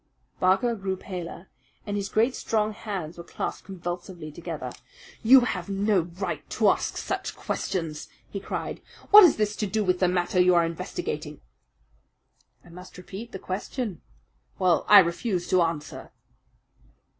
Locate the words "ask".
6.71-6.97